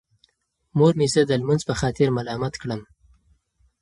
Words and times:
مور 0.77 0.93
مې 0.99 1.07
زه 1.13 1.21
د 1.25 1.31
لمونځ 1.41 1.61
په 1.69 1.73
خاطر 1.79 2.07
ملامت 2.17 2.53
کړم. 2.61 2.81